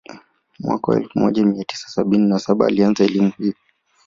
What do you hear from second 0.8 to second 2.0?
elfu moja mia tisa